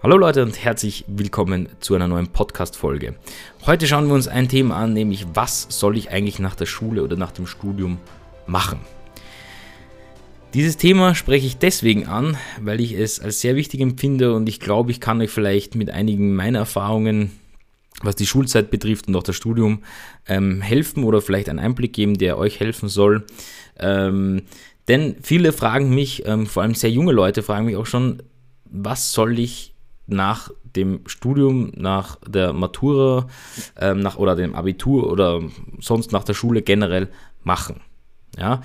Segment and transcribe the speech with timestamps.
[0.00, 3.16] Hallo Leute und herzlich willkommen zu einer neuen Podcast-Folge.
[3.66, 7.02] Heute schauen wir uns ein Thema an, nämlich was soll ich eigentlich nach der Schule
[7.02, 7.98] oder nach dem Studium
[8.46, 8.78] machen?
[10.54, 14.60] Dieses Thema spreche ich deswegen an, weil ich es als sehr wichtig empfinde und ich
[14.60, 17.32] glaube, ich kann euch vielleicht mit einigen meiner Erfahrungen,
[18.00, 19.82] was die Schulzeit betrifft und auch das Studium,
[20.28, 23.26] ähm, helfen oder vielleicht einen Einblick geben, der euch helfen soll.
[23.76, 24.42] Ähm,
[24.86, 28.22] denn viele fragen mich, ähm, vor allem sehr junge Leute fragen mich auch schon,
[28.64, 29.74] was soll ich
[30.08, 33.28] nach dem Studium, nach der Matura
[33.78, 35.40] ähm, nach, oder dem Abitur oder
[35.80, 37.08] sonst nach der Schule generell
[37.44, 37.80] machen.
[38.36, 38.62] Ja?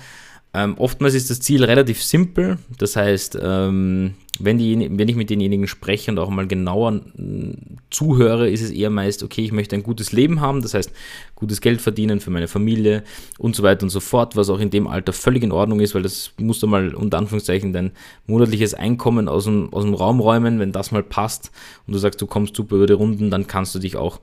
[0.52, 2.58] Ähm, oftmals ist das Ziel relativ simpel.
[2.78, 7.56] Das heißt, ähm, wenn, die, wenn ich mit denjenigen spreche und auch mal genauer äh,
[7.90, 10.90] zuhöre, ist es eher meist, okay, ich möchte ein gutes Leben haben, das heißt,
[11.36, 13.04] gutes Geld verdienen für meine Familie
[13.38, 15.94] und so weiter und so fort, was auch in dem Alter völlig in Ordnung ist,
[15.94, 17.92] weil das musst du mal unter Anführungszeichen dein
[18.26, 21.52] monatliches Einkommen aus dem, aus dem Raum räumen, wenn das mal passt
[21.86, 24.20] und du sagst, du kommst super über die Runden, dann kannst du dich auch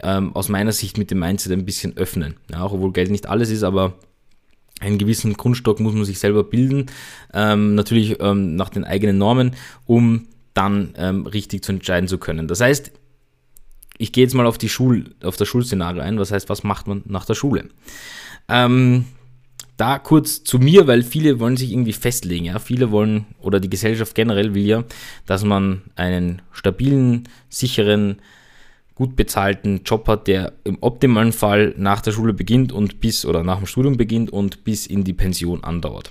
[0.00, 2.36] ähm, aus meiner Sicht mit dem Mindset ein bisschen öffnen.
[2.50, 3.94] Ja, auch obwohl Geld nicht alles ist, aber
[4.80, 6.86] einen gewissen Grundstock muss man sich selber bilden,
[7.32, 9.52] ähm, natürlich ähm, nach den eigenen Normen,
[9.86, 12.48] um dann ähm, richtig zu entscheiden zu können.
[12.48, 12.92] Das heißt,
[13.98, 16.18] ich gehe jetzt mal auf, die Schul, auf das Schulszenario ein.
[16.18, 17.68] Was heißt, was macht man nach der Schule?
[18.48, 19.06] Ähm,
[19.76, 22.46] da kurz zu mir, weil viele wollen sich irgendwie festlegen.
[22.46, 22.58] Ja?
[22.58, 24.84] Viele wollen, oder die Gesellschaft generell will ja,
[25.26, 28.20] dass man einen stabilen, sicheren,
[28.98, 33.44] gut bezahlten Job hat, der im optimalen Fall nach der Schule beginnt und bis oder
[33.44, 36.10] nach dem Studium beginnt und bis in die Pension andauert.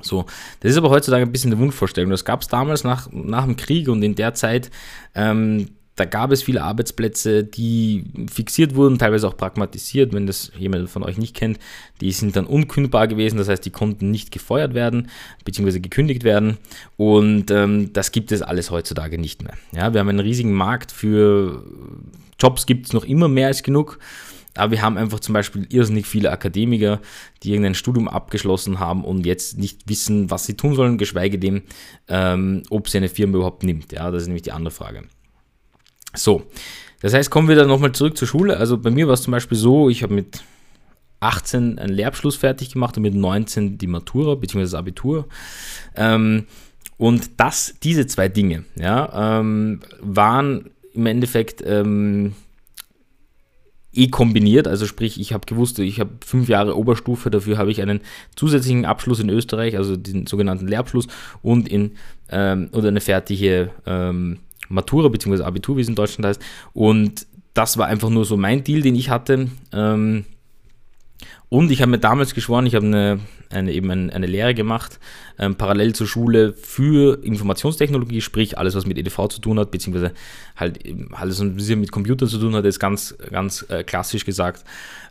[0.00, 0.24] So,
[0.60, 2.10] das ist aber heutzutage ein bisschen eine Wunschvorstellung.
[2.10, 4.70] Das gab es damals nach, nach dem Krieg und in der Zeit
[5.14, 10.90] ähm, da gab es viele Arbeitsplätze, die fixiert wurden, teilweise auch pragmatisiert, wenn das jemand
[10.90, 11.58] von euch nicht kennt.
[12.02, 15.08] Die sind dann unkündbar gewesen, das heißt, die konnten nicht gefeuert werden,
[15.44, 16.58] beziehungsweise gekündigt werden.
[16.98, 19.54] Und ähm, das gibt es alles heutzutage nicht mehr.
[19.72, 21.64] Ja, wir haben einen riesigen Markt für
[22.38, 23.98] Jobs, gibt es noch immer mehr als genug.
[24.54, 27.00] Aber wir haben einfach zum Beispiel irrsinnig viele Akademiker,
[27.42, 31.62] die irgendein Studium abgeschlossen haben und jetzt nicht wissen, was sie tun sollen, geschweige denn,
[32.08, 33.92] ähm, ob sie eine Firma überhaupt nimmt.
[33.92, 35.04] Ja, das ist nämlich die andere Frage.
[36.16, 36.42] So,
[37.00, 38.56] das heißt, kommen wir dann nochmal zurück zur Schule.
[38.56, 40.42] Also bei mir war es zum Beispiel so, ich habe mit
[41.20, 44.60] 18 einen Lehrabschluss fertig gemacht und mit 19 die Matura bzw.
[44.62, 45.26] das Abitur.
[45.94, 46.46] Ähm,
[46.98, 52.34] und das, diese zwei Dinge, ja, ähm, waren im Endeffekt ähm,
[53.92, 54.66] eh kombiniert.
[54.66, 58.00] Also sprich, ich habe gewusst, ich habe fünf Jahre Oberstufe, dafür habe ich einen
[58.34, 61.06] zusätzlichen Abschluss in Österreich, also den sogenannten Lehrabschluss
[61.42, 61.92] und in
[62.30, 64.38] ähm, oder eine fertige ähm,
[64.68, 65.42] Matura bzw.
[65.42, 66.42] Abitur, wie es in Deutschland heißt.
[66.72, 69.48] Und das war einfach nur so mein Deal, den ich hatte.
[69.72, 70.24] Ähm,
[71.48, 74.98] und ich habe mir damals geschworen, ich habe eine, eine, eben eine, eine Lehre gemacht,
[75.38, 80.12] ähm, parallel zur Schule für Informationstechnologie, sprich alles, was mit EDV zu tun hat, beziehungsweise
[80.56, 80.80] halt
[81.12, 84.64] alles, was ein bisschen mit Computern zu tun hat, ist ganz, ganz äh, klassisch gesagt.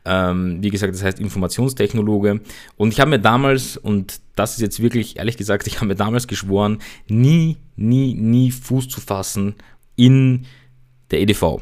[0.03, 2.41] Ähm, wie gesagt, das heißt Informationstechnologe.
[2.77, 5.95] Und ich habe mir damals, und das ist jetzt wirklich, ehrlich gesagt, ich habe mir
[5.95, 9.55] damals geschworen, nie, nie, nie Fuß zu fassen
[9.95, 10.45] in
[11.11, 11.61] der EDV.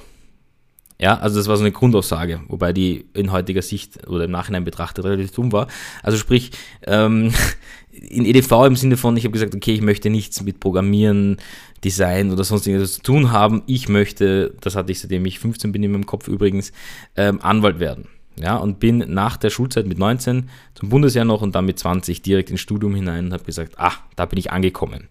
[1.03, 4.63] Ja, also das war so eine Grundaussage, wobei die in heutiger Sicht oder im Nachhinein
[4.63, 5.67] betrachtet relativ dumm war.
[6.01, 6.51] Also sprich,
[6.87, 7.33] ähm,
[7.91, 11.41] in EDV im Sinne von, ich habe gesagt, okay, ich möchte nichts mit Programmieren,
[11.83, 13.63] Design oder sonst irgendwas zu tun haben.
[13.65, 16.71] Ich möchte, das hatte ich seitdem ich 15 bin in meinem Kopf übrigens,
[17.17, 18.07] ähm, Anwalt werden.
[18.35, 22.23] Ja, und bin nach der Schulzeit mit 19 zum Bundesjahr noch und dann mit 20
[22.23, 25.07] direkt ins Studium hinein und habe gesagt, ah, da bin ich angekommen.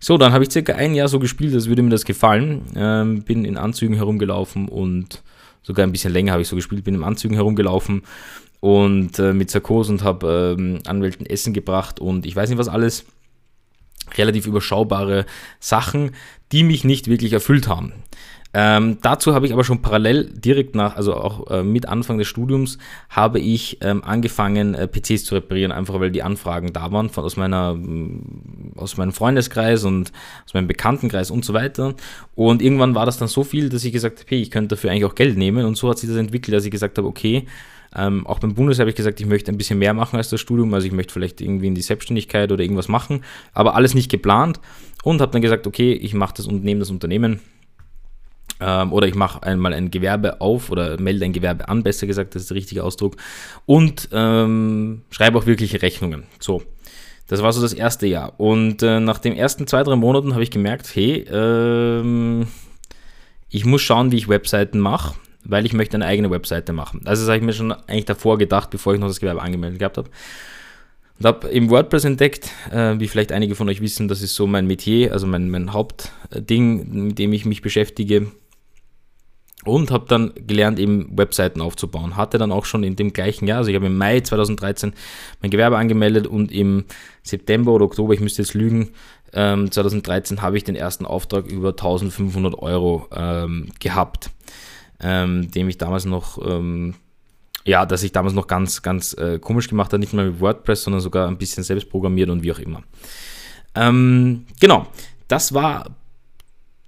[0.00, 2.62] So, dann habe ich circa ein Jahr so gespielt, als würde mir das gefallen.
[2.76, 5.22] Ähm, bin in Anzügen herumgelaufen und
[5.62, 8.02] sogar ein bisschen länger habe ich so gespielt, bin in Anzügen herumgelaufen
[8.60, 12.68] und äh, mit Sarkos und habe ähm, Anwälten Essen gebracht und ich weiß nicht was
[12.68, 13.06] alles.
[14.16, 15.26] Relativ überschaubare
[15.60, 16.12] Sachen,
[16.50, 17.92] die mich nicht wirklich erfüllt haben.
[18.60, 22.26] Ähm, dazu habe ich aber schon parallel direkt nach, also auch äh, mit Anfang des
[22.26, 27.08] Studiums, habe ich ähm, angefangen, äh, PCs zu reparieren, einfach weil die Anfragen da waren
[27.08, 30.10] von, aus, meiner, mm, aus meinem Freundeskreis und
[30.44, 31.94] aus meinem Bekanntenkreis und so weiter.
[32.34, 34.90] Und irgendwann war das dann so viel, dass ich gesagt habe, hey, ich könnte dafür
[34.90, 35.64] eigentlich auch Geld nehmen.
[35.64, 37.46] Und so hat sich das entwickelt, dass ich gesagt habe, okay,
[37.94, 40.40] ähm, auch beim Bundes habe ich gesagt, ich möchte ein bisschen mehr machen als das
[40.40, 43.22] Studium, also ich möchte vielleicht irgendwie in die Selbstständigkeit oder irgendwas machen,
[43.52, 44.58] aber alles nicht geplant
[45.04, 47.40] und habe dann gesagt, okay, ich mache das und nehme das Unternehmen
[48.60, 52.34] ähm, oder ich mache einmal ein Gewerbe auf oder melde ein Gewerbe an, besser gesagt,
[52.34, 53.16] das ist der richtige Ausdruck,
[53.66, 56.24] und ähm, schreibe auch wirkliche Rechnungen.
[56.40, 56.62] So,
[57.28, 58.40] das war so das erste Jahr.
[58.40, 62.48] Und äh, nach den ersten zwei, drei Monaten habe ich gemerkt, hey, ähm,
[63.50, 65.14] ich muss schauen, wie ich Webseiten mache,
[65.44, 67.02] weil ich möchte eine eigene Webseite machen.
[67.04, 69.78] Also das habe ich mir schon eigentlich davor gedacht, bevor ich noch das Gewerbe angemeldet
[69.78, 70.10] gehabt habe.
[71.18, 74.46] Und habe eben WordPress entdeckt, äh, wie vielleicht einige von euch wissen, das ist so
[74.46, 78.28] mein Metier, also mein, mein Hauptding, mit dem ich mich beschäftige.
[79.64, 82.16] Und habe dann gelernt, eben Webseiten aufzubauen.
[82.16, 84.92] Hatte dann auch schon in dem gleichen Jahr, also ich habe im Mai 2013
[85.42, 86.84] mein Gewerbe angemeldet und im
[87.22, 88.90] September oder Oktober, ich müsste jetzt lügen,
[89.32, 94.30] ähm, 2013 habe ich den ersten Auftrag über 1500 Euro ähm, gehabt,
[95.00, 96.94] ähm, dem ich damals noch ähm,
[97.68, 100.84] ja, dass ich damals noch ganz, ganz äh, komisch gemacht habe, nicht mal mit WordPress,
[100.84, 102.82] sondern sogar ein bisschen selbst programmiert und wie auch immer.
[103.74, 104.86] Ähm, genau,
[105.28, 105.97] das war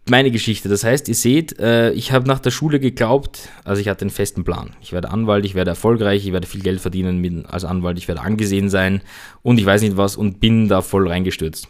[0.08, 0.68] meine Geschichte.
[0.68, 4.10] Das heißt, ihr seht, äh, ich habe nach der Schule geglaubt, also ich hatte einen
[4.10, 4.74] festen Plan.
[4.80, 8.22] Ich werde Anwalt, ich werde erfolgreich, ich werde viel Geld verdienen als Anwalt, ich werde
[8.22, 9.02] angesehen sein
[9.42, 11.68] und ich weiß nicht was und bin da voll reingestürzt.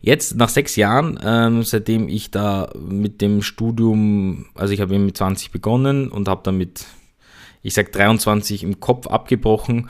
[0.00, 5.16] Jetzt, nach sechs Jahren, ähm, seitdem ich da mit dem Studium, also ich habe mit
[5.16, 6.86] 20 begonnen und habe dann mit
[7.62, 9.88] ich sage 23 im Kopf abgebrochen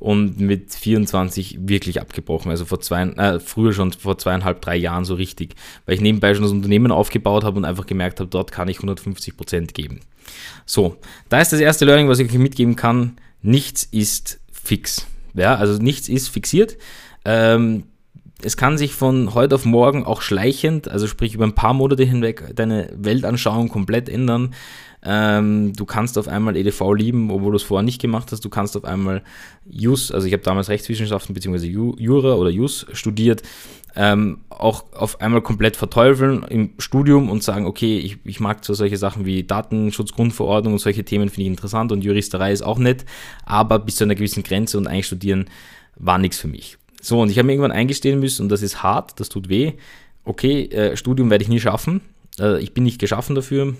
[0.00, 2.50] und mit 24 wirklich abgebrochen.
[2.50, 5.54] Also vor zwei, äh, früher schon vor zweieinhalb, drei Jahren so richtig,
[5.86, 8.78] weil ich nebenbei schon das Unternehmen aufgebaut habe und einfach gemerkt habe, dort kann ich
[8.78, 10.00] 150 Prozent geben.
[10.64, 10.96] So,
[11.28, 13.18] da ist das erste Learning, was ich euch mitgeben kann.
[13.42, 15.06] Nichts ist fix.
[15.34, 16.78] Ja, also nichts ist fixiert.
[17.24, 17.84] Ähm,
[18.42, 22.04] es kann sich von heute auf morgen auch schleichend, also sprich über ein paar Monate
[22.04, 24.54] hinweg, deine Weltanschauung komplett ändern.
[25.02, 28.44] Ähm, du kannst auf einmal EDV lieben, obwohl du es vorher nicht gemacht hast.
[28.44, 29.22] Du kannst auf einmal
[29.64, 31.66] Jus, also ich habe damals Rechtswissenschaften bzw.
[31.66, 33.42] Jura oder Jus studiert,
[33.96, 38.76] ähm, auch auf einmal komplett verteufeln im Studium und sagen, okay, ich, ich mag zwar
[38.76, 43.04] solche Sachen wie Datenschutzgrundverordnung und solche Themen finde ich interessant und Juristerei ist auch nett,
[43.44, 45.46] aber bis zu einer gewissen Grenze und eigentlich studieren
[45.96, 46.78] war nichts für mich.
[47.00, 49.72] So, und ich habe mir irgendwann eingestehen müssen, und das ist hart, das tut weh.
[50.24, 52.00] Okay, äh, Studium werde ich nie schaffen.
[52.38, 53.74] Äh, ich bin nicht geschaffen dafür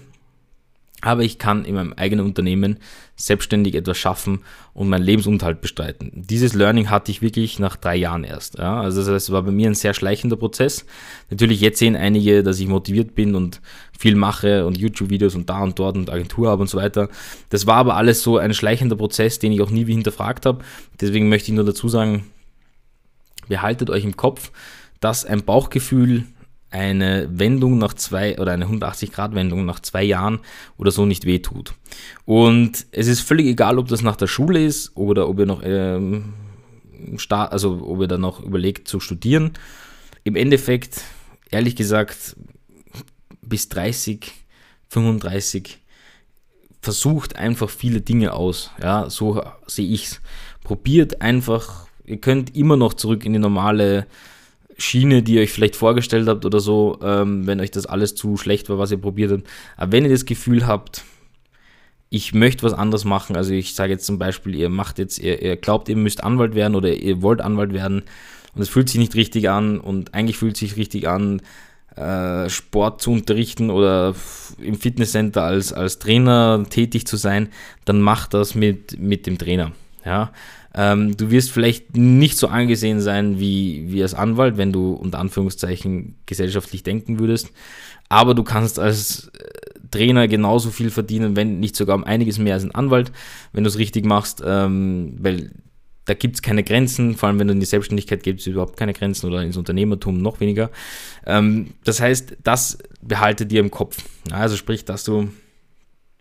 [1.03, 2.79] aber ich kann in meinem eigenen Unternehmen
[3.17, 4.41] selbstständig etwas schaffen
[4.75, 6.11] und meinen Lebensunterhalt bestreiten.
[6.15, 8.59] Dieses Learning hatte ich wirklich nach drei Jahren erst.
[8.59, 8.81] Ja.
[8.81, 10.85] Also das war bei mir ein sehr schleichender Prozess.
[11.31, 13.61] Natürlich jetzt sehen einige, dass ich motiviert bin und
[13.99, 17.09] viel mache und YouTube-Videos und da und dort und Agentur habe und so weiter.
[17.49, 20.63] Das war aber alles so ein schleichender Prozess, den ich auch nie hinterfragt habe.
[21.01, 22.25] Deswegen möchte ich nur dazu sagen,
[23.51, 24.53] behaltet euch im Kopf,
[25.01, 26.25] dass ein Bauchgefühl
[26.71, 30.39] eine Wendung nach zwei oder eine 180-Grad-Wendung nach zwei Jahren
[30.79, 31.75] oder so nicht wehtut.
[32.25, 35.63] Und es ist völlig egal, ob das nach der Schule ist oder ob ihr noch
[35.65, 36.35] ähm,
[37.17, 39.53] start, also ob ihr dann noch überlegt zu studieren.
[40.23, 41.03] Im Endeffekt,
[41.51, 42.37] ehrlich gesagt,
[43.43, 44.31] bis 30,
[44.89, 45.79] 35
[46.81, 48.71] versucht einfach viele Dinge aus.
[48.81, 50.21] Ja, so sehe ich's.
[50.63, 51.90] Probiert einfach.
[52.11, 54.09] Ihr könnt immer noch zurück in die normale
[54.77, 58.37] Schiene, die ihr euch vielleicht vorgestellt habt oder so, ähm, wenn euch das alles zu
[58.37, 59.45] schlecht war, was ihr probiert habt.
[59.77, 61.05] Aber wenn ihr das Gefühl habt,
[62.09, 65.41] ich möchte was anderes machen, also ich sage jetzt zum Beispiel, ihr macht jetzt, ihr,
[65.41, 68.03] ihr glaubt, ihr müsst Anwalt werden oder ihr wollt Anwalt werden
[68.57, 71.41] und es fühlt sich nicht richtig an und eigentlich fühlt sich richtig an,
[71.95, 74.17] äh, Sport zu unterrichten oder
[74.61, 77.51] im Fitnesscenter als, als Trainer tätig zu sein,
[77.85, 79.71] dann macht das mit, mit dem Trainer.
[80.05, 80.33] Ja,
[80.75, 85.19] ähm, du wirst vielleicht nicht so angesehen sein wie, wie als Anwalt, wenn du unter
[85.19, 87.51] Anführungszeichen gesellschaftlich denken würdest.
[88.09, 92.55] Aber du kannst als äh, Trainer genauso viel verdienen, wenn nicht sogar um einiges mehr
[92.55, 93.13] als ein Anwalt,
[93.53, 95.51] wenn du es richtig machst, ähm, weil
[96.07, 98.77] da gibt es keine Grenzen, vor allem wenn du in die Selbstständigkeit gibt es überhaupt
[98.77, 100.71] keine Grenzen oder ins Unternehmertum noch weniger.
[101.27, 104.03] Ähm, das heißt, das behalte dir im Kopf.
[104.31, 105.29] Also sprich, dass du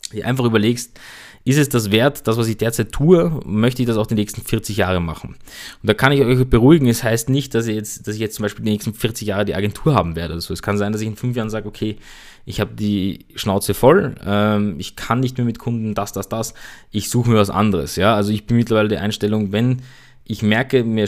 [0.09, 0.99] dir einfach überlegst,
[1.45, 4.41] ist es das wert, das, was ich derzeit tue, möchte ich das auch die nächsten
[4.41, 5.35] 40 Jahre machen?
[5.81, 8.35] Und da kann ich euch beruhigen, es heißt nicht, dass ich jetzt, dass ich jetzt
[8.35, 10.33] zum Beispiel die nächsten 40 Jahre die Agentur haben werde.
[10.33, 11.97] Also es kann sein, dass ich in fünf Jahren sage, okay,
[12.45, 16.53] ich habe die Schnauze voll, ähm, ich kann nicht mehr mit Kunden das, das, das,
[16.91, 17.95] ich suche mir was anderes.
[17.95, 18.15] Ja?
[18.15, 19.81] Also ich bin mittlerweile der Einstellung, wenn
[20.25, 21.07] ich merke, mir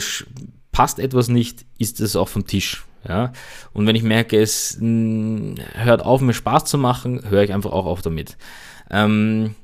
[0.72, 2.84] passt etwas nicht, ist es auch vom Tisch.
[3.06, 3.32] Ja?
[3.72, 7.72] Und wenn ich merke, es mh, hört auf, mir Spaß zu machen, höre ich einfach
[7.72, 8.36] auch auf damit.
[8.90, 9.54] Ähm,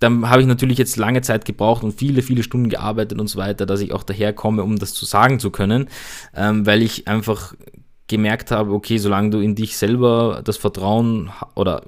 [0.00, 3.38] dann habe ich natürlich jetzt lange Zeit gebraucht und viele, viele Stunden gearbeitet und so
[3.38, 5.88] weiter, dass ich auch daherkomme, um das zu sagen zu können,
[6.34, 7.54] ähm, weil ich einfach
[8.06, 11.82] gemerkt habe, okay, solange du in dich selber das Vertrauen oder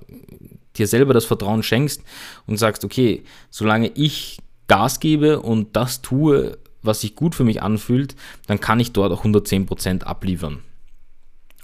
[0.76, 2.02] dir selber das Vertrauen schenkst
[2.46, 7.62] und sagst, okay, solange ich Gas gebe und das tue, was sich gut für mich
[7.62, 8.14] anfühlt,
[8.46, 10.60] dann kann ich dort auch 110% abliefern.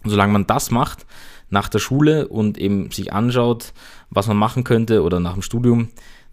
[0.02, 1.06] Und solange man das macht,
[1.48, 3.72] nach der Schule und eben sich anschaut,
[4.10, 5.88] was man machen könnte oder nach dem Studium,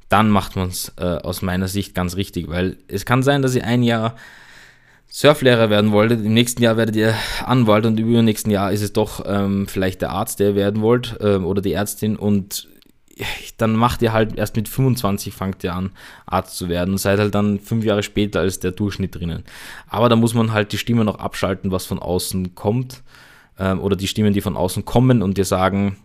[0.10, 3.56] dann macht man es äh, aus meiner Sicht ganz richtig, weil es kann sein, dass
[3.56, 4.16] ihr ein Jahr
[5.08, 7.14] Surflehrer werden wolltet, im nächsten Jahr werdet ihr
[7.46, 10.82] Anwalt und im übernächsten Jahr ist es doch ähm, vielleicht der Arzt, der ihr werden
[10.82, 12.68] wollt ähm, oder die Ärztin und
[13.58, 15.92] dann macht ihr halt erst mit 25 fangt ihr an,
[16.26, 19.44] Arzt zu werden und seid halt dann fünf Jahre später als der Durchschnitt drinnen.
[19.88, 23.04] Aber da muss man halt die Stimme noch abschalten, was von außen kommt
[23.60, 25.98] ähm, oder die Stimmen, die von außen kommen und dir sagen,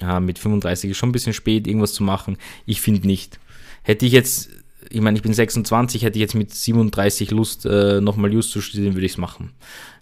[0.00, 2.36] ja, mit 35 ist schon ein bisschen spät, irgendwas zu machen.
[2.66, 3.38] Ich finde nicht.
[3.82, 4.50] Hätte ich jetzt,
[4.90, 8.60] ich meine, ich bin 26, hätte ich jetzt mit 37 Lust, äh, nochmal Just zu
[8.60, 9.52] studieren, würde ich es machen.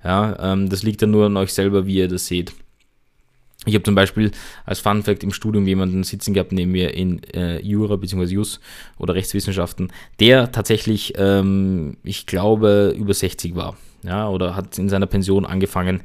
[0.05, 2.53] Ja, ähm, das liegt ja nur an euch selber, wie ihr das seht.
[3.65, 4.33] Ich habe zum Beispiel
[4.65, 8.25] als Fun Fact im Studium jemanden sitzen gehabt neben mir in äh, Jura bzw.
[8.25, 8.61] Jus
[8.99, 13.77] oder Rechtswissenschaften, der tatsächlich, ähm, ich glaube, über 60 war.
[14.05, 16.01] Ja, oder hat in seiner Pension angefangen,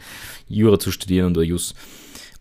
[0.48, 1.74] Jura zu studieren oder Jus.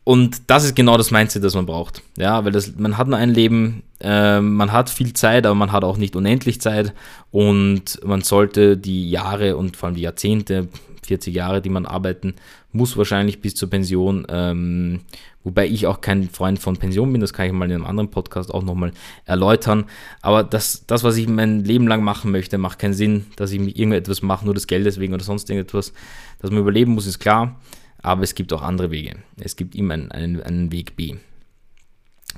[0.05, 2.01] Und das ist genau das Mindset, das man braucht.
[2.17, 5.73] Ja, weil das, man hat nur ein Leben, äh, man hat viel Zeit, aber man
[5.73, 6.93] hat auch nicht unendlich Zeit
[7.33, 10.69] und man sollte die Jahre und vor allem die Jahrzehnte
[11.07, 12.35] 40 Jahre, die man arbeiten
[12.73, 14.27] muss, wahrscheinlich bis zur Pension.
[14.29, 15.01] Ähm,
[15.45, 18.11] wobei ich auch kein Freund von Pension bin, das kann ich mal in einem anderen
[18.11, 18.93] Podcast auch nochmal
[19.25, 19.85] erläutern.
[20.23, 23.61] Aber das, das, was ich mein Leben lang machen möchte, macht keinen Sinn, dass ich
[23.61, 25.93] irgendetwas mache, nur das Geld deswegen oder sonst irgendetwas.
[26.41, 27.61] Dass man überleben muss, ist klar.
[28.03, 29.17] Aber es gibt auch andere Wege.
[29.41, 31.17] Es gibt immer einen, einen, einen Weg B.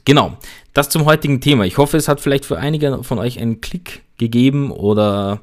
[0.05, 0.39] Genau,
[0.73, 1.65] das zum heutigen Thema.
[1.65, 5.41] Ich hoffe, es hat vielleicht für einige von euch einen Klick gegeben oder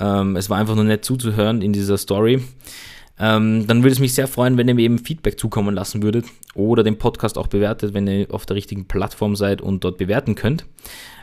[0.00, 2.42] ähm, es war einfach nur nett zuzuhören in dieser Story.
[3.18, 6.24] Ähm, dann würde es mich sehr freuen, wenn ihr mir eben Feedback zukommen lassen würdet
[6.54, 10.34] oder den Podcast auch bewertet, wenn ihr auf der richtigen Plattform seid und dort bewerten
[10.34, 10.64] könnt.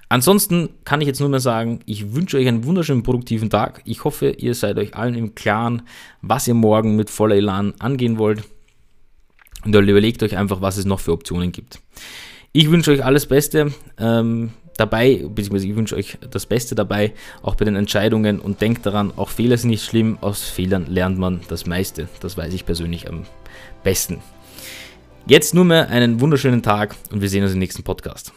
[0.09, 3.81] Ansonsten kann ich jetzt nur mehr sagen, ich wünsche euch einen wunderschönen produktiven Tag.
[3.83, 5.81] Ich hoffe, ihr seid euch allen im Klaren,
[6.21, 8.43] was ihr morgen mit voller Elan angehen wollt.
[9.65, 11.81] Und überlegt euch einfach, was es noch für Optionen gibt.
[12.53, 13.73] Ich wünsche euch alles Beste.
[13.97, 18.85] Ähm, dabei, beziehungsweise ich wünsche euch das Beste dabei, auch bei den Entscheidungen und denkt
[18.85, 22.07] daran, auch Fehler sind nicht schlimm, aus Fehlern lernt man das meiste.
[22.21, 23.25] Das weiß ich persönlich am
[23.83, 24.19] besten.
[25.25, 28.31] Jetzt nur mehr einen wunderschönen Tag und wir sehen uns im nächsten Podcast.